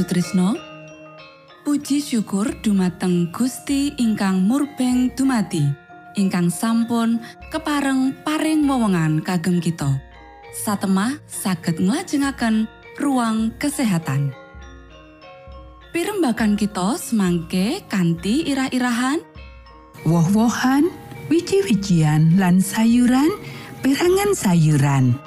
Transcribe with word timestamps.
Sutrisno. 0.00 0.56
Puji 1.60 2.00
syukur 2.00 2.56
dumateng 2.64 3.28
Gusti 3.36 3.92
ingkang 4.00 4.40
murbeng 4.48 5.12
dumati 5.12 5.60
ingkang 6.16 6.48
sampun 6.48 7.20
kepareng 7.52 8.16
paring 8.24 8.64
wewenngan 8.64 9.20
kagem 9.20 9.60
kita. 9.60 10.00
Satemah 10.56 11.20
saged 11.28 11.84
nglajengaken 11.84 12.64
ruang 12.96 13.52
kesehatan. 13.60 14.32
Pirembakan 15.92 16.56
kita 16.56 16.96
semangke 16.96 17.84
kanthi 17.84 18.48
irah-irahan. 18.48 19.20
Woh-wohan, 20.08 20.88
wiji-wijian 21.28 22.40
lan 22.40 22.64
sayuran, 22.64 23.28
perangan 23.84 24.32
sayuran. 24.32 25.20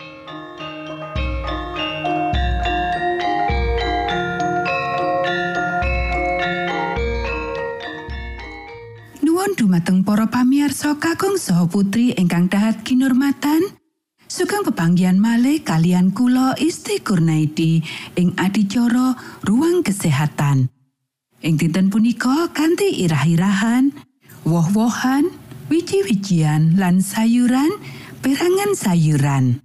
Dumateng 9.73 10.05
para 10.05 10.29
pamirsa 10.29 11.01
kakung 11.01 11.33
saha 11.33 11.65
putri 11.65 12.13
ingkang 12.13 12.45
dahat 12.45 12.85
kinurmatan. 12.85 13.73
Sugeng 14.29 14.61
pepanggihan 14.61 15.17
malih 15.17 15.65
kalian 15.65 16.13
kula 16.13 16.53
Isti 16.61 17.01
Kurnaidi 17.01 17.81
ing 18.13 18.37
adicara 18.37 19.17
ruang 19.41 19.81
kesehatan. 19.81 20.69
Ing 21.41 21.57
dinten 21.57 21.89
punika 21.89 22.53
kanthi 22.53 23.01
irah-irahan, 23.01 23.89
woh-wohan, 24.45 25.33
wiji-wijian 25.73 26.77
lan 26.77 27.01
sayuran, 27.01 27.73
perangan 28.21 28.77
sayuran. 28.77 29.57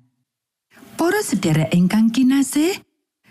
Para 0.97 1.21
sedherek 1.21 1.69
ingkang 1.77 2.09
kinasih, 2.17 2.81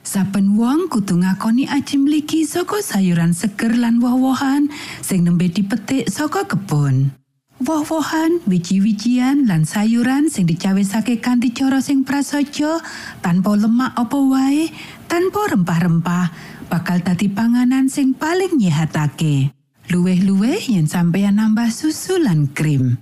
saben 0.07 0.56
wong 0.56 0.88
kudu 0.88 1.19
ngakoni 1.19 1.68
aji 1.68 2.00
mligi 2.00 2.48
saka 2.48 2.80
sayuran 2.80 3.36
seger 3.36 3.75
lan 3.75 4.00
woh-wohan 4.00 4.71
sing 5.04 5.27
nembe 5.27 5.51
dipetik 5.51 6.07
saka 6.07 6.48
kebon. 6.48 7.12
Woh-wohan, 7.57 8.39
wiji-wijian 8.48 9.51
lan 9.51 9.68
sayuran 9.68 10.31
sing 10.31 10.48
dicawesake 10.48 11.19
kanthi 11.19 11.51
cara 11.51 11.83
sing 11.83 12.07
prasaja 12.07 12.80
tanpa 13.19 13.57
lemak 13.59 13.98
apa 14.00 14.15
wae, 14.15 14.71
tanpa 15.12 15.51
rempah-rempah, 15.51 16.31
bakal 16.71 17.03
dadi 17.03 17.27
panganan 17.27 17.92
sing 17.92 18.15
paling 18.15 18.56
nyehatake. 18.56 19.51
Luwih-luwih 19.92 20.72
yen 20.72 20.88
sampeyan 20.88 21.41
nambah 21.41 21.67
susu 21.74 22.22
lan 22.22 22.48
krim. 22.53 23.01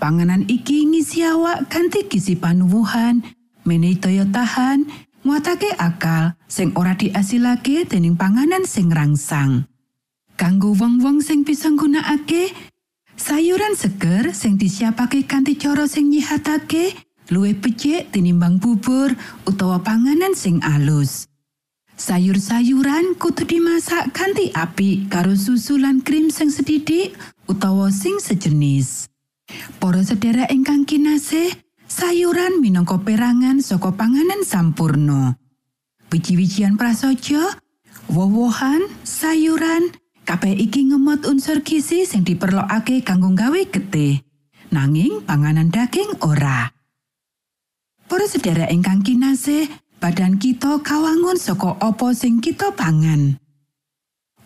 Panganan 0.00 0.48
iki 0.48 0.88
ngisi 0.88 1.26
awak 1.26 1.68
kanthi 1.68 2.06
gizi 2.08 2.38
panuwuhan, 2.38 3.26
menehi 3.66 3.98
daya 3.98 4.24
tahan, 4.24 4.86
nguatake 5.20 5.76
akal 5.76 6.32
sing 6.48 6.72
ora 6.76 6.96
diasilake 6.96 7.84
dening 7.84 8.16
panganan 8.16 8.64
sing 8.64 8.88
rangsang. 8.88 9.68
Kanggo 10.40 10.72
wong-wong 10.72 11.20
sing 11.20 11.44
bisa 11.44 11.68
nggunakake, 11.68 12.56
sayuran 13.12 13.76
seger 13.76 14.32
sing 14.32 14.56
disiapake 14.56 15.28
kanthi 15.28 15.60
cara 15.60 15.84
sing 15.84 16.08
nyihatake, 16.08 16.96
luwih 17.28 17.52
becik 17.52 18.08
tinimbang 18.08 18.56
bubur 18.56 19.12
utawa 19.44 19.84
panganan 19.84 20.32
sing 20.32 20.64
alus. 20.64 21.28
Sayur-sayuran 22.00 23.20
kudu 23.20 23.44
dimasak 23.44 24.16
kanthi 24.16 24.48
apik 24.56 25.12
karo 25.12 25.36
susu 25.36 25.76
lan 25.76 26.00
krim 26.00 26.32
sing 26.32 26.48
sedidik 26.48 27.12
utawa 27.44 27.92
sing 27.92 28.16
sejenis. 28.16 29.12
Para 29.76 30.00
sedherek 30.00 30.48
ingkang 30.48 30.88
kinasih, 30.88 31.52
sayuran 31.90 32.62
minangka 32.62 33.02
perangan 33.02 33.58
saka 33.58 33.90
panganan 33.90 34.46
sampurno. 34.46 35.34
Wiji-wijian 36.14 36.78
prasaja, 36.78 37.58
woh-wohan, 38.06 38.86
sayuran, 39.02 39.90
kabeh 40.22 40.54
iki 40.54 40.86
ngemot 40.90 41.26
unsur 41.26 41.66
gizi 41.66 42.06
sing 42.06 42.22
diperlokake 42.22 43.02
kanggo 43.02 43.34
gawe 43.34 43.60
getih. 43.66 44.22
Nanging 44.70 45.26
panganan 45.26 45.74
daging 45.74 46.22
ora. 46.22 46.70
Para 48.06 48.26
sedherek 48.26 48.70
ingkang 48.70 49.02
kinasih, 49.02 49.66
badan 49.98 50.38
kita 50.38 50.78
kawangun 50.82 51.34
saka 51.34 51.74
apa 51.82 52.14
sing 52.14 52.38
kita 52.38 52.70
pangan. 52.74 53.38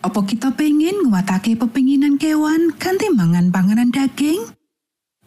Apa 0.01 0.21
kita 0.25 0.53
pengen 0.53 1.09
nguatake 1.09 1.57
pepinginan 1.57 2.21
kewan 2.21 2.73
kanthi 2.77 3.09
mangan 3.13 3.49
panganan 3.49 3.89
daging? 3.89 4.54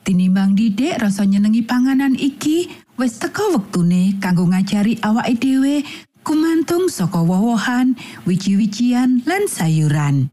Tinimbang 0.08 0.56
didik 0.56 0.96
rasa 1.04 1.28
nyenengi 1.28 1.68
panganan 1.68 2.16
iki, 2.16 2.64
wis 2.96 3.20
teka 3.20 3.44
wektune 3.52 4.16
kanggo 4.16 4.48
ngajari 4.48 4.96
awake 5.04 5.36
dhewe 5.36 5.84
kumantung 6.24 6.88
saka 6.88 7.20
woh-wohan, 7.20 7.92
wiji-wijian 8.24 9.20
lan 9.28 9.44
sayuran. 9.44 10.32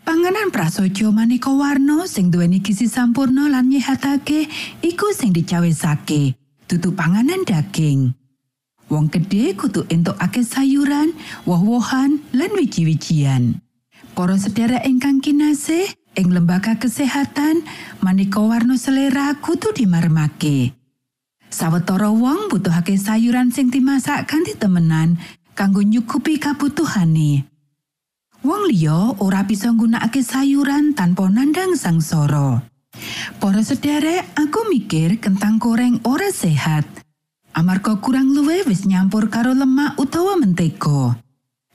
Panganan 0.00 0.48
prasaja 0.48 1.12
maneka 1.12 1.52
warna 1.52 2.08
sing 2.08 2.32
duweni 2.32 2.64
gizi 2.64 2.88
sampurna 2.88 3.52
lan 3.52 3.68
nyehatake 3.68 4.48
iku 4.80 5.12
sing 5.12 5.36
dicawesake, 5.36 6.40
dudu 6.64 6.96
panganan 6.96 7.44
daging. 7.44 8.16
Wong 8.88 9.12
gedhe 9.12 9.60
kudu 9.60 9.84
entukake 9.92 10.40
sayuran, 10.40 11.12
woh-wohan, 11.44 12.24
lan 12.32 12.50
wiji-wijian. 12.56 13.60
Para 14.16 14.40
sedherek 14.40 14.88
ingkang 14.88 15.20
kinasih, 15.20 15.99
ing 16.14 16.28
lembaga 16.34 16.78
kesehatan, 16.78 17.62
maneka 18.02 18.42
warna 18.42 18.74
selera 18.74 19.34
kudu 19.38 19.70
dimarmake. 19.74 20.74
Sawetara 21.50 22.14
wong 22.14 22.46
butuhake 22.46 22.94
sayuran 22.94 23.50
sing 23.50 23.74
dimasak 23.74 24.30
kanthi 24.30 24.54
temenan 24.54 25.18
kanggo 25.58 25.82
nyukupi 25.82 26.38
kabutuhane. 26.38 27.44
Wong 28.40 28.62
liya 28.70 29.18
ora 29.20 29.44
bisa 29.44 29.68
nggunakake 29.68 30.22
sayuran 30.24 30.96
tanpa 30.96 31.28
nandang 31.28 31.76
sangsara. 31.76 32.64
Para 33.36 33.60
sederek, 33.60 34.30
aku 34.34 34.70
mikir 34.72 35.20
kentang 35.20 35.60
goreng 35.60 36.00
ora 36.08 36.32
sehat. 36.32 36.86
Amarga 37.50 37.98
kurang 37.98 38.30
luwih 38.30 38.62
wis 38.64 38.86
nyampur 38.86 39.26
karo 39.26 39.52
lemak 39.52 39.98
utawa 39.98 40.38
mentega. 40.38 41.18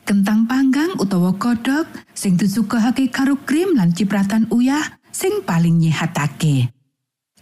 Kentang 0.05 0.45
panggang 0.45 0.93
utawa 1.01 1.33
kodhok 1.33 1.89
sing 2.13 2.37
disuguhake 2.37 3.09
karo 3.09 3.41
krim 3.41 3.73
lan 3.73 3.89
cipratan 3.89 4.45
uyah 4.53 5.01
sing 5.09 5.41
paling 5.41 5.81
nyehatake. 5.81 6.69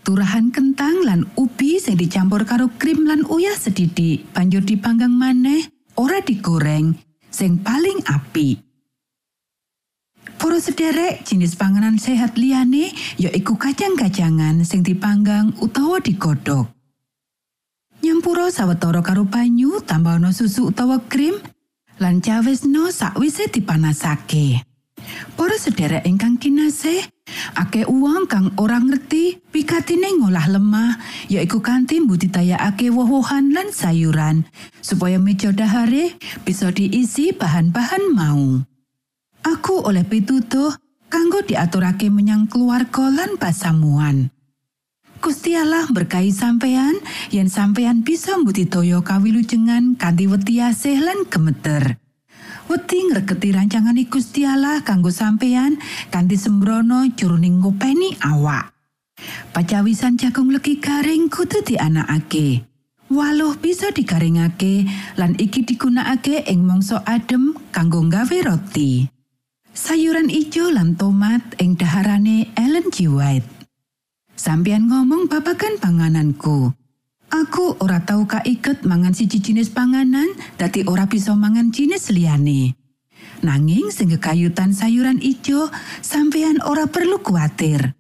Turahan 0.08 0.48
kentang 0.48 1.04
lan 1.04 1.28
ubi 1.36 1.84
sing 1.84 2.00
dicampur 2.00 2.48
karo 2.48 2.72
krim 2.80 3.04
lan 3.04 3.28
uyah 3.28 3.52
sedidik 3.60 4.32
banjur 4.32 4.64
dipanggang 4.64 5.12
maneh 5.12 5.68
ora 6.00 6.24
digoreng 6.24 6.96
sing 7.28 7.60
paling 7.60 8.00
apik. 8.08 8.64
Para 10.40 10.56
sederek 10.64 11.28
jenis 11.28 11.60
panganan 11.60 12.00
sehat 12.00 12.40
liyane 12.40 12.96
yaiku 13.20 13.60
kacang-kacangan 13.60 14.64
sing 14.64 14.88
dipanggang 14.88 15.52
utawa 15.60 16.00
digodhog. 16.00 16.72
Nyampura 18.00 18.52
sawetara 18.56 19.04
karo 19.04 19.28
banyu 19.28 19.84
tambahana 19.84 20.32
susu 20.32 20.72
utawa 20.72 21.04
krim 21.12 21.36
lan 22.02 22.22
cawesno 22.24 22.90
sakwise 22.90 23.50
dipanasake. 23.50 24.64
Para 25.36 25.58
sederek 25.60 26.08
ingkang 26.08 26.40
kinasih, 26.40 27.04
akeh 27.60 27.84
uang 27.90 28.26
kang 28.30 28.56
ora 28.56 28.80
ngerti 28.80 29.44
pikatine 29.52 30.16
ngolah 30.16 30.48
lemah 30.48 30.96
yaiku 31.28 31.60
kanthi 31.60 32.00
mbudidayakake 32.00 32.88
woh-wohan 32.88 33.52
lan 33.52 33.74
sayuran 33.74 34.48
supaya 34.80 35.20
meja 35.20 35.52
dahare 35.52 36.16
bisa 36.48 36.72
diisi 36.72 37.36
bahan-bahan 37.36 38.04
mau. 38.16 38.64
Aku 39.44 39.84
oleh 39.84 40.08
pitutuh 40.08 40.72
kanggo 41.12 41.44
diaturake 41.44 42.08
menyang 42.08 42.48
keluarga 42.48 43.12
lan 43.12 43.36
pasamuan. 43.36 44.32
Gusti 45.24 45.56
Allah 45.56 45.88
berkahi 45.88 46.36
sampeyan 46.36 47.00
yen 47.32 47.48
sampeyan 47.48 48.04
bisa 48.04 48.36
mbudidaya 48.36 49.00
kawilujengan 49.00 49.96
kanthi 49.96 50.28
wedi 50.28 50.60
asih 50.60 51.00
lan 51.00 51.24
gemeter. 51.32 51.96
Wedi 52.68 53.08
ngregeti 53.08 53.56
rancangane 53.56 54.04
Gusti 54.12 54.44
Allah 54.44 54.84
kanggo 54.84 55.16
sampeyan 55.16 55.80
kanthi 56.12 56.36
sembrono 56.36 57.08
jroning 57.16 57.64
ngopeni 57.64 58.20
awak. 58.20 58.76
Pacawisan 59.56 60.20
jagung 60.20 60.52
legi 60.52 60.84
garing 60.84 61.32
kudu 61.32 61.64
dianakake. 61.72 62.68
Waluh 63.08 63.56
bisa 63.56 63.96
digaringake 63.96 64.92
lan 65.16 65.40
iki 65.40 65.64
digunakake 65.64 66.44
ing 66.52 66.68
mangsa 66.68 67.00
adem 67.08 67.56
kanggo 67.72 68.04
nggawe 68.04 68.38
roti. 68.44 69.08
Sayuran 69.72 70.28
ijo 70.28 70.68
lan 70.68 71.00
tomat 71.00 71.56
ing 71.64 71.80
daharane 71.80 72.52
Ellen 72.60 72.92
G. 72.92 73.08
White. 73.08 73.63
Sampian 74.44 74.92
ngomong 74.92 75.32
babagan 75.32 75.80
pangananku. 75.80 76.76
Aku 77.32 77.80
ora 77.80 78.04
tahu 78.04 78.28
kaiket 78.28 78.84
mangan 78.84 79.16
siji 79.16 79.40
jenis 79.40 79.72
panganan, 79.72 80.36
dadi 80.60 80.84
ora 80.84 81.08
bisa 81.08 81.32
mangan 81.32 81.72
jenis 81.72 82.12
liyane. 82.12 82.76
Nanging 83.40 83.88
sing 83.88 84.12
kayutan 84.20 84.76
sayuran 84.76 85.24
ijo, 85.24 85.72
sampeyan 86.04 86.60
ora 86.60 86.92
perlu 86.92 87.24
kuatir. 87.24 87.96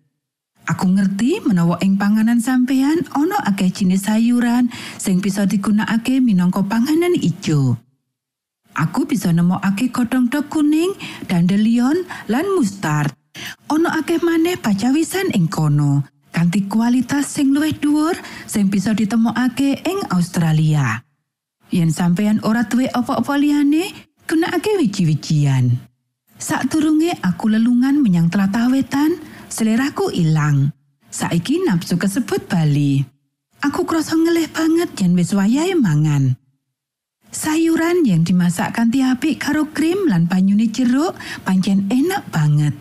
Aku 0.67 0.91
ngerti 0.91 1.47
menawa 1.47 1.79
ing 1.79 1.95
panganan 1.95 2.43
sampeyan 2.43 3.07
ana 3.15 3.39
akeh 3.47 3.71
jenis 3.71 4.12
sayuran 4.12 4.67
sing 5.00 5.23
bisa 5.23 5.47
digunakake 5.47 6.19
minangka 6.19 6.59
panganan 6.67 7.15
ijo. 7.23 7.79
Aku 8.75 9.07
bisa 9.07 9.31
nemokake 9.31 9.95
godhong 9.95 10.27
dok 10.27 10.51
kuning, 10.51 10.91
dandelion, 11.23 12.03
lan 12.27 12.51
mustard. 12.51 13.15
Ono 13.71 13.88
akeh 13.88 14.19
maneh 14.19 14.59
pacawisan 14.59 15.31
ing 15.31 15.47
kono, 15.47 16.12
kanthi 16.33 16.65
kualitas 16.65 17.29
sing 17.29 17.53
luwih 17.53 17.77
dhuwur 17.77 18.17
sing 18.49 18.73
bisa 18.73 18.97
ditemokake 18.97 19.85
ing 19.85 20.01
Australia. 20.09 21.05
Yen 21.69 21.93
sampeyan 21.93 22.41
ora 22.41 22.65
duwe 22.65 22.89
apa-apa 22.89 23.37
liyane, 23.37 23.93
gunakake 24.25 24.77
wiji-wijian. 24.81 25.77
Sakdurunge 26.37 27.13
aku 27.21 27.53
lelungan 27.53 28.01
menyang 28.01 28.27
tlatah 28.27 28.67
wetan, 28.73 29.21
seleraku 29.49 30.09
ilang. 30.13 30.73
Saiki 31.13 31.61
nafsu 31.65 31.97
kesebut 31.97 32.49
Bali. 32.49 33.05
Aku 33.63 33.85
krasa 33.87 34.17
ngelih 34.17 34.49
banget 34.51 34.91
yen 34.97 35.13
wis 35.15 35.31
wayahe 35.31 35.77
mangan. 35.77 36.35
Sayuran 37.33 38.05
yang 38.05 38.21
dimasak 38.21 38.77
kanthi 38.77 39.01
apik 39.01 39.41
karo 39.41 39.65
krim 39.73 40.05
lan 40.05 40.29
banyune 40.29 40.69
jeruk 40.69 41.17
pancen 41.41 41.89
enak 41.89 42.29
banget. 42.29 42.77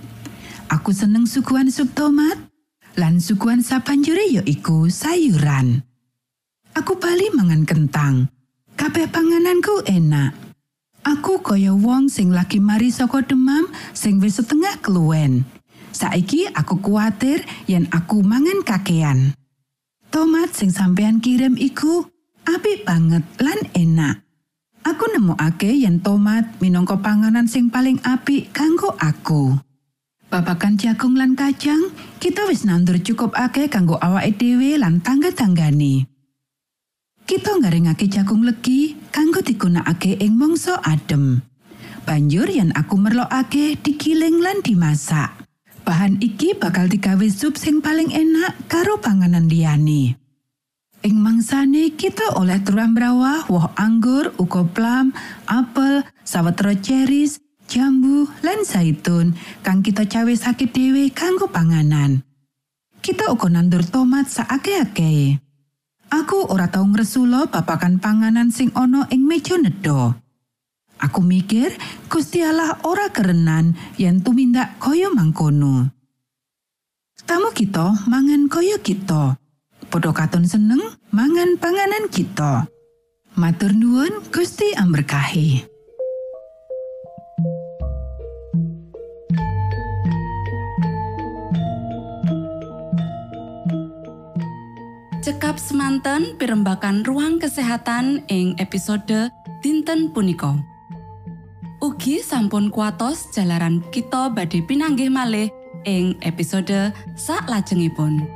Aku 0.68 0.92
seneng 0.92 1.24
suguhan 1.24 1.72
sup 1.72 1.96
tomat 1.96 2.51
lan 2.96 3.18
suguhan 3.22 3.64
sabanjure 3.64 4.24
ya 4.28 4.42
iku 4.44 4.88
sayuran. 4.88 5.84
Aku 6.72 6.96
bali 6.96 7.28
mangan 7.36 7.68
kentang. 7.68 8.32
Kabeh 8.76 9.08
pangananku 9.12 9.84
enak. 9.84 10.32
Aku 11.02 11.42
kaya 11.42 11.74
wong 11.74 12.06
sing 12.08 12.30
lagi 12.30 12.62
mari 12.62 12.88
saka 12.88 13.20
demam 13.26 13.68
sing 13.92 14.22
wis 14.22 14.38
setengah 14.38 14.78
keluwen. 14.80 15.44
Saiki 15.92 16.48
aku 16.48 16.80
kuatir 16.80 17.44
yen 17.68 17.90
aku 17.92 18.24
mangan 18.24 18.64
kakean. 18.64 19.36
Tomat 20.08 20.56
sing 20.56 20.72
sampeyan 20.72 21.20
kirim 21.20 21.58
iku 21.60 22.08
apik 22.48 22.88
banget 22.88 23.24
lan 23.42 23.60
enak. 23.76 24.24
Aku 24.82 25.12
nemokake 25.12 25.74
yen 25.74 26.00
tomat 26.00 26.58
minangka 26.58 26.96
panganan 26.98 27.44
sing 27.44 27.68
paling 27.68 28.00
apik 28.02 28.48
kanggo 28.56 28.96
aku. 28.96 29.58
Babakan 30.32 30.80
jagung 30.80 31.12
lan 31.12 31.36
kacang, 31.36 31.92
kita 32.16 32.48
wis 32.48 32.64
nandur 32.64 32.96
cukup 33.04 33.36
akeh 33.36 33.68
kanggo 33.68 34.00
awake 34.00 34.40
dhewe 34.40 34.80
lan 34.80 35.04
tangga-tanggane. 35.04 36.08
Kita 37.28 37.60
ngaringake 37.60 38.08
jagung 38.08 38.40
legi 38.40 38.96
kanggo 39.12 39.44
digunakake 39.44 40.16
ing 40.16 40.32
mangsa 40.40 40.80
adem. 40.80 41.44
Banjur 42.08 42.48
yen 42.48 42.72
aku 42.72 42.96
merlokake 42.96 43.76
digiling 43.84 44.40
lan 44.40 44.64
dimasak. 44.64 45.36
Bahan 45.84 46.24
iki 46.24 46.56
bakal 46.56 46.88
digawe 46.88 47.28
sup 47.28 47.60
sing 47.60 47.84
paling 47.84 48.08
enak 48.08 48.56
karo 48.72 48.96
panganan 49.04 49.52
liyane. 49.52 50.16
Ing 51.04 51.18
mangsane 51.20 51.92
kita 51.92 52.40
oleh 52.40 52.56
turam 52.64 52.96
brawah, 52.96 53.50
woh 53.52 53.68
anggur, 53.76 54.32
uga 54.38 54.62
plum, 54.64 55.10
apel, 55.50 56.06
sawetara 56.22 56.78
cherries, 56.78 57.41
jambu, 57.72 58.28
lan 58.44 58.68
zaitun 58.68 59.32
kang 59.64 59.80
kita 59.80 60.04
cawe 60.04 60.28
sakit 60.28 60.68
dhewe 60.68 61.08
kanggo 61.08 61.48
panganan. 61.48 62.20
Kita 63.00 63.32
uga 63.32 63.48
nandur 63.48 63.80
tomat 63.88 64.28
saake-ake. 64.28 65.40
Aku 66.12 66.52
ora 66.52 66.68
tau 66.68 66.84
ngresula 66.84 67.48
babakan 67.48 67.96
panganan 67.96 68.52
sing 68.52 68.68
ana 68.76 69.08
ing 69.08 69.24
meja 69.24 69.56
nedha. 69.56 70.20
Aku 71.00 71.24
mikir 71.24 71.72
Gusti 72.12 72.44
ora 72.84 73.08
kerenan 73.08 73.72
yen 73.96 74.20
tumindak 74.20 74.76
kaya 74.76 75.08
mangkono. 75.08 75.88
Tamu 77.24 77.50
kita 77.56 78.04
mangan 78.04 78.52
kaya 78.52 78.76
kita. 78.76 79.40
Padha 79.88 80.12
katon 80.12 80.44
seneng 80.44 80.84
mangan 81.10 81.56
panganan 81.56 82.12
kita. 82.12 82.68
Matur 83.34 83.72
nuwun 83.72 84.20
Gusti 84.28 84.76
amberkahi. 84.76 85.71
Cekap 95.22 95.54
semanten 95.54 96.34
pimbakan 96.34 97.06
ruang 97.06 97.38
kesehatan 97.38 98.26
ing 98.26 98.58
episode 98.58 99.30
dinten 99.62 100.10
punika. 100.10 100.58
Ugi 101.78 102.18
sampun 102.26 102.74
kuatos 102.74 103.30
jalaran 103.30 103.86
kita 103.94 104.34
badhe 104.34 104.66
pinanggih 104.66 105.14
malih 105.14 105.46
ing 105.86 106.18
episode 106.26 106.90
sak 107.14 107.46
lajengipun. 107.46 108.26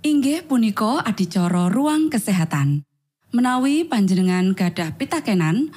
Inggih 0.00 0.48
punika 0.48 1.04
adicara 1.04 1.68
ruang 1.68 2.08
kesehatan. 2.08 2.88
Menawi 3.36 3.84
panjenengan 3.84 4.56
gadah 4.56 4.96
pitakenan 4.96 5.76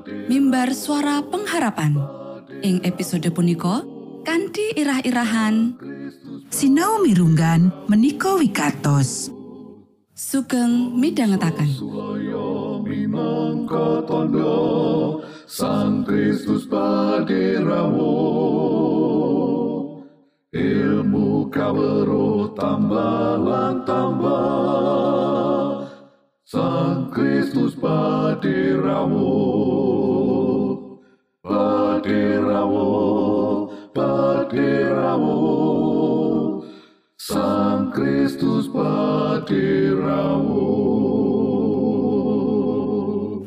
mimbar 0.31 0.71
suara 0.71 1.19
pengharapan. 1.27 1.99
Ing 2.63 2.79
episode 2.87 3.27
punika 3.35 3.83
kanthi 4.23 4.71
irah-irahan 4.79 5.75
Sinau 6.47 7.03
mirunggan 7.03 7.67
menika 7.91 8.39
wikatos. 8.39 9.27
sugeng 10.15 10.95
minangka 10.95 11.51
tondo 14.07 15.19
Sang 15.49 16.05
Kristus 16.07 16.63
paderamu 16.69 18.13
Ilmu 20.53 21.49
kawero 21.51 22.55
tambah 22.55 23.83
tambah 23.83 25.91
Sang 26.45 27.09
Kristus 27.11 27.75
paderamu 27.75 29.35
Paderamu 32.01 33.69
Paderamu 33.93 35.37
Sang 37.13 37.93
Kristus 37.93 38.65
paderamu 38.73 40.65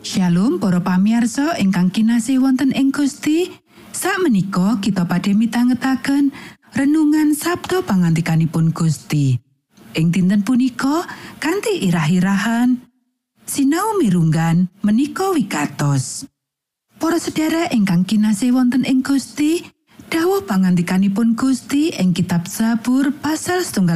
Shalom 0.06 0.62
para 0.62 0.78
pamirsa 0.86 1.58
ingkang 1.58 1.90
kinasih 1.90 2.38
wonten 2.38 2.70
ing 2.70 2.94
Gusti. 2.94 3.50
Sakmenika 3.90 4.78
kita 4.78 5.02
badhe 5.02 5.34
mitangetaken 5.34 6.30
renungan 6.78 7.34
Sabda 7.34 7.82
pangantikanipun 7.82 8.70
Gusti. 8.70 9.34
Ing 9.98 10.14
dinten 10.14 10.46
punika 10.46 11.02
kanthi 11.42 11.90
irah-irahan 11.90 12.78
sinau 13.42 13.98
mirunggan 13.98 14.70
menika 14.86 15.34
wikatos. 15.34 16.30
Para 17.04 17.20
sedherek 17.20 17.68
ingkang 17.76 18.08
kinasih 18.08 18.56
wonten 18.56 18.88
ing 18.88 19.04
Gusti, 19.04 19.60
dawuh 20.08 20.40
pangantikanipun 20.48 21.36
Gusti 21.36 21.92
ing 21.92 22.16
kitab 22.16 22.48
Zabur 22.48 23.12
pasal 23.20 23.60
119 23.60 23.92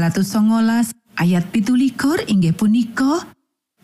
ayat 1.17 1.45
17 1.49 2.29
inggih 2.29 2.53
punika 2.53 3.25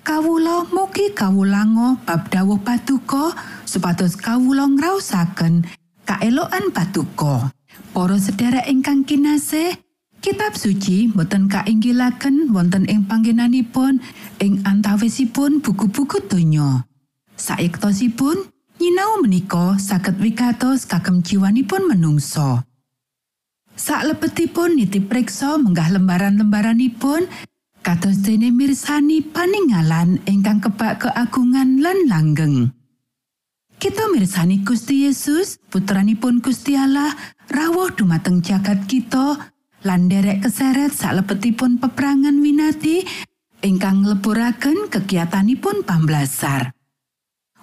Kawula 0.04 0.68
mugi 0.68 1.16
kawulango 1.16 2.04
bab 2.04 2.28
dawuh 2.28 2.60
patuko 2.60 3.32
supados 3.64 4.20
kawula 4.20 4.68
ngraosaken 4.68 5.64
kaelokan 6.04 6.68
patuko. 6.68 7.48
Para 7.96 8.20
sedherek 8.20 8.68
ingkang 8.68 9.08
kinasih, 9.08 9.72
kitab 10.20 10.52
suci 10.52 11.08
boten 11.08 11.48
kainggilaken 11.48 12.52
wonten 12.52 12.84
ing 12.92 13.08
panggenanipun 13.08 14.04
ing 14.44 14.60
antawisipun 14.68 15.64
buku-buku 15.64 16.20
donya. 16.28 16.84
Saiktosipun 17.40 18.54
nyinau 18.85 19.25
menika 19.25 19.81
saged 19.81 20.20
wigatos 20.20 20.85
kagem 20.85 21.25
jiwanipun 21.25 21.88
menungso. 21.88 22.68
Saklebetipun 23.81 24.77
nitip 24.77 25.09
preksa 25.09 25.57
menggah 25.57 25.88
lembaran-lembaranipun 25.97 27.25
kados 27.81 28.20
dene 28.20 28.53
mirsani 28.53 29.25
paninggalan 29.25 30.20
ingkang 30.29 30.61
kebak 30.61 31.01
keagungan 31.01 31.81
lan 31.81 31.97
langgeng. 32.12 32.57
Kita 33.81 34.12
mirsani 34.12 34.61
Gusti 34.61 35.09
Yesus, 35.09 35.57
putranipun 35.73 36.44
Gusti 36.44 36.77
Allah, 36.77 37.09
rawuh 37.49 37.88
dumateng 37.88 38.44
jagat 38.44 38.85
kita 38.85 39.49
lan 39.81 40.12
derek 40.12 40.44
keseret 40.44 40.92
saklebetipun 40.92 41.81
peperangan 41.81 42.37
winati 42.37 43.01
ingkang 43.64 44.05
ngleburaken 44.05 44.92
kegiatanipun 44.92 45.88
pamblasar. 45.88 46.84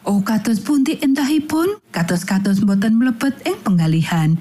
Oh 0.02 0.26
kados 0.26 0.66
pundi 0.66 0.98
entahipun 0.98 1.78
kados-kados 1.94 2.66
boten 2.66 2.98
mlebet 2.98 3.38
ing 3.46 3.62
penggalihan 3.62 4.34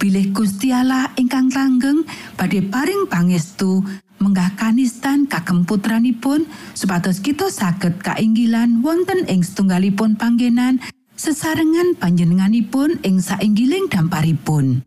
bilih 0.00 0.32
Gusti 0.32 0.72
Allah 0.72 1.12
ingkang 1.20 1.52
langgeng 1.52 2.08
badhe 2.40 2.64
paring 2.64 3.04
pangestu 3.12 3.84
menggah 4.16 4.56
kanistan 4.56 5.28
kagem 5.28 5.68
putranipun 5.68 6.48
supados 6.72 7.20
kita 7.20 7.52
saged 7.52 8.00
kainggilan 8.00 8.80
wonten 8.80 9.28
ing 9.28 9.44
setunggalipun 9.44 10.16
panggenan 10.16 10.80
sesarengan 11.12 11.92
panjenenganipun 12.00 12.96
ing 13.04 13.20
sainggiling 13.20 13.92
damparipun. 13.92 14.80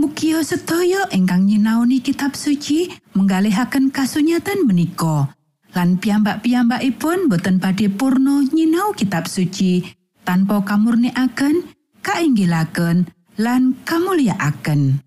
Mugia 0.00 0.40
sedaya 0.40 1.04
ingkang 1.12 1.44
nyinaoni 1.44 2.00
kitab 2.00 2.32
suci 2.32 2.88
menggalihaken 3.12 3.92
kasunyatan 3.92 4.64
menika. 4.64 5.36
Lan 5.70 6.02
piyambak-piyambakipun 6.02 7.30
boten 7.30 7.62
badhe 7.62 7.86
purna 7.86 8.42
nyinau 8.50 8.90
kitab 8.90 9.30
suci 9.30 9.86
tanpa 10.26 10.66
kamurniaken, 10.66 11.62
kainggilaken, 12.02 13.06
lan 13.38 13.78
kamulyaaken. 13.86 14.98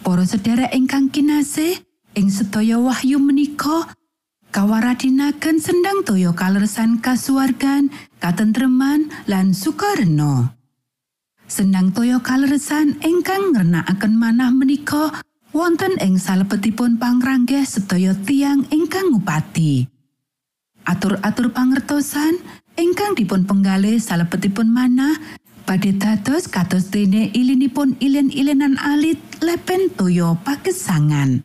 Para 0.00 0.24
sedherek 0.24 0.72
ingkang 0.72 1.12
kinasih, 1.12 1.84
ing 2.16 2.28
sedaya 2.32 2.80
wahyu 2.80 3.20
menika 3.20 3.92
kawaradinaken 4.50 5.60
sendang 5.60 6.02
toyo 6.02 6.32
kalersan 6.32 6.98
kasuwargan, 6.98 7.92
katentreman, 8.18 9.12
lan 9.28 9.52
sukareno. 9.52 10.56
Sendang 11.50 11.90
toyo 11.90 12.22
kaleresan 12.22 12.98
ingkang 13.02 13.52
ngrenakaken 13.52 14.14
manah 14.14 14.54
menika 14.54 15.22
wonten 15.50 15.98
ing 15.98 16.16
salebetipun 16.18 16.98
pangranggeh 16.98 17.66
sedaya 17.66 18.14
tiang 18.14 18.66
ingkang 18.70 19.10
ngupati. 19.10 19.86
Atur-atur 20.86 21.52
pangertosan 21.52 22.38
ingkang 22.78 23.18
dipun 23.18 23.44
penggalih 23.44 23.98
salebetipun 23.98 24.70
manah 24.70 25.14
badhe 25.66 25.94
dados 25.94 26.50
kados 26.50 26.90
dene 26.90 27.30
ilinipun 27.34 27.98
ilin-ilinan 27.98 28.78
alit 28.80 29.18
lepen 29.42 29.90
toyo 29.94 30.38
pagesangan. 30.42 31.42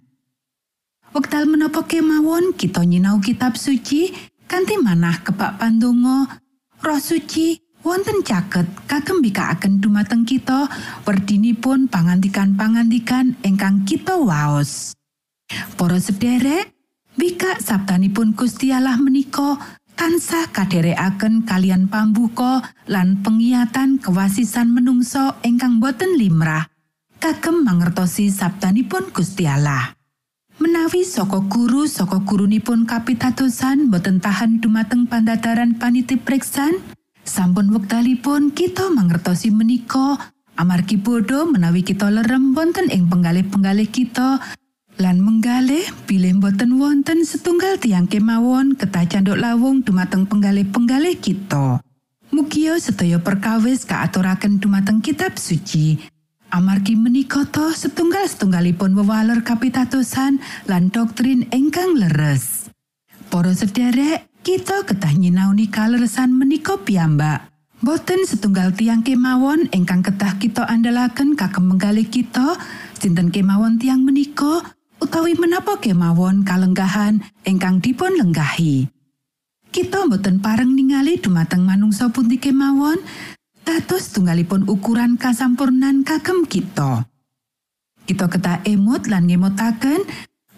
Wekdal 1.15 1.47
menapa 1.47 1.85
kemawon 1.87 2.53
kita 2.53 2.83
nyinau 2.83 3.23
kitab 3.23 3.55
suci 3.55 4.11
kanthi 4.45 4.77
manah 4.81 5.23
kebak 5.23 5.57
pandonga 5.57 6.43
Roh 6.83 7.01
suci 7.01 7.64
wonten 7.85 8.25
caket 8.25 8.65
kagem 8.89 9.21
bikaaken 9.21 9.77
dumateng 9.77 10.25
kita 10.25 10.65
werdinipun 11.05 11.85
pangantikan-pangantikan 11.85 13.37
ingkang 13.45 13.85
kita 13.85 14.17
waos. 14.17 14.97
Para 15.77 16.01
sederek, 16.01 16.73
sabdanipun 17.61 18.33
Gusti 18.33 18.73
Allah 18.73 18.97
menika 18.97 19.61
tansah 19.93 20.49
kaderekaken 20.49 21.45
kalian 21.45 21.85
pambuka 21.87 22.65
lan 22.89 23.21
pengiatan 23.21 24.01
kewasisan 24.01 24.73
menungso 24.73 25.37
ingkang 25.45 25.77
boten 25.77 26.17
limrah 26.17 26.67
kagem 27.21 27.63
mangertosi 27.63 28.33
sabdanipun 28.33 29.13
Gusti 29.13 29.45
Allah. 29.45 29.93
Menawi 30.55 31.03
saka 31.03 31.43
guru 31.43 31.83
saka 31.83 32.23
gurunipun 32.23 32.87
kapitadosan 32.87 33.91
boten 33.91 34.23
tahan 34.23 34.63
dumateng 34.63 35.03
pandataran 35.03 35.75
panitip 35.75 36.23
preksan, 36.23 36.79
sampun 37.25 37.73
wektalipun 37.73 38.53
kita 38.53 38.93
mangertosi 38.93 39.49
menika 39.49 40.31
amargi 40.55 40.95
bodho 40.95 41.49
menawi 41.49 41.81
kita 41.81 42.07
lerem 42.13 42.53
wonten 42.53 42.87
ing 42.93 43.09
penggalih-penggalih 43.11 43.89
kita 43.89 44.39
lan 44.95 45.19
menggalih 45.19 45.83
bilih 46.07 46.39
boten 46.39 46.79
wonten 46.79 47.27
setunggal 47.27 47.75
tiang 47.81 48.07
kemawon 48.07 48.79
ketah 48.79 49.03
canduk 49.09 49.35
lawung 49.35 49.83
dumateng 49.83 50.23
penggalih-penggalih 50.23 51.19
kita. 51.19 51.83
Mugia 52.31 52.79
sedaya 52.79 53.19
perkawis 53.19 53.83
kaaturaken 53.83 54.63
dumateng 54.63 55.03
kitab 55.03 55.35
suci 55.35 56.15
Amargi 56.55 56.93
menika 56.95 57.43
to 57.49 57.73
setunggal-setunggalipun 57.73 58.93
wewaler 58.95 59.41
kapitadosan 59.41 60.37
lan 60.69 60.93
doktrin 60.93 61.49
ingkang 61.49 61.97
leres. 61.97 62.71
Para 63.33 63.51
sederek, 63.51 64.29
kita 64.45 64.85
ketah 64.85 65.09
nyinauni 65.17 65.65
kaleresan 65.73 66.29
menika 66.29 66.77
piyambak. 66.77 67.49
Boten 67.81 68.29
setunggal 68.29 68.77
tiang 68.77 69.01
kemawon 69.01 69.73
ingkang 69.73 70.05
ketah 70.05 70.37
kita 70.37 70.69
andalaken 70.69 71.33
kagem 71.33 71.65
menggalih 71.65 72.05
kita, 72.05 72.53
sinten 72.93 73.33
kemawon 73.33 73.81
tiang 73.81 74.05
menika 74.05 74.61
utawi 75.01 75.33
menapa 75.33 75.81
kemawon 75.81 76.45
kalenggahan 76.45 77.25
ingkang 77.41 77.81
dipun 77.81 78.13
lenggahi. 78.21 78.85
Kita 79.73 80.05
boten 80.05 80.37
pareng 80.37 80.77
ningali 80.77 81.17
dumateng 81.17 81.65
manungsa 81.65 82.13
pundi 82.13 82.37
kemawon, 82.37 83.01
dados 83.65 84.13
tunggalipun 84.13 84.69
ukuran 84.69 85.17
kasampurnan 85.17 86.05
kagem 86.05 86.45
kita. 86.45 87.09
Kita 88.05 88.29
ketah 88.29 88.61
emut 88.61 89.09
lan 89.09 89.25
ngemotaken 89.25 90.05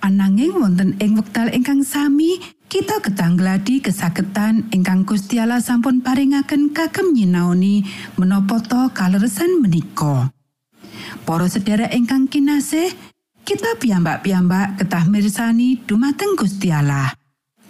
ananging 0.04 0.60
wonten 0.60 1.00
ing 1.00 1.16
wekdal 1.16 1.48
ingkang 1.56 1.88
sami 1.88 2.38
kita 2.68 3.00
ketang 3.00 3.40
gladi 3.40 3.80
kesaketan 3.80 4.68
ingkang 4.76 5.08
Gusti 5.08 5.40
Allah 5.40 5.64
sampun 5.64 6.04
paringaken 6.04 6.76
kagem 6.76 7.16
nyinaoni 7.16 7.88
menapa 8.20 8.60
to 8.60 8.92
kaleresan 8.92 9.64
menika. 9.64 10.36
Para 11.24 11.48
sedherek 11.48 11.96
ingkang 11.96 12.28
kinasih, 12.28 12.92
kita 13.48 13.80
piyambak-piyambak 13.80 14.84
ketah 14.84 15.08
mirsani 15.08 15.80
dumateng 15.88 16.36
Gusti 16.36 16.68
Allah. 16.68 17.16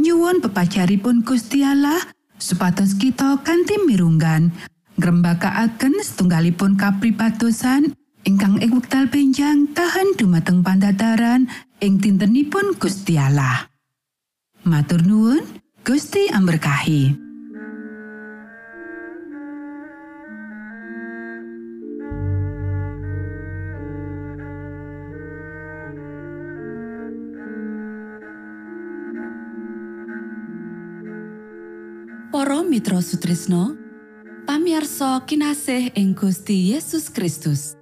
Nyuwun 0.01 0.41
pepajaripun 0.41 1.21
Gusti 1.21 1.61
Allah 1.61 2.01
supados 2.41 2.97
kita 2.97 3.41
kanthi 3.45 3.77
mirunggan 3.85 4.49
ngrembakaaken 4.97 6.01
setunggalipun 6.01 6.73
kapribatosan 6.73 7.93
ingkang 8.25 8.57
ing 8.65 8.73
wekdal 8.73 9.05
benjang 9.13 9.69
tahan 9.77 10.17
dumateng 10.17 10.65
pandataran 10.65 11.45
ing 11.85 12.01
dintenipun 12.01 12.73
Gusti 12.81 13.21
Allah. 13.21 13.76
Matur 14.67 14.99
nuwun, 15.07 15.47
Gusti 15.79 16.27
amberkahi. 16.27 17.15
Para 32.27 32.59
Mitra 32.67 32.99
Sutrisno, 32.99 33.71
pamiarsa 34.43 35.23
kinasih 35.23 35.95
ing 35.95 36.11
Gusti 36.11 36.75
Yesus 36.75 37.07
Kristus. 37.07 37.79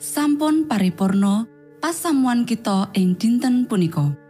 Sampun 0.00 0.64
paripurno 0.64 1.44
pasamuan 1.84 2.48
kita 2.48 2.88
ing 2.96 3.12
dinten 3.20 3.68
punika. 3.68 4.29